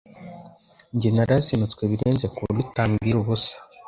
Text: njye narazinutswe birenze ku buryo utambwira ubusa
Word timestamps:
njye 0.93 1.09
narazinutswe 1.15 1.81
birenze 1.91 2.25
ku 2.33 2.39
buryo 2.45 2.61
utambwira 2.65 3.15
ubusa 3.19 3.57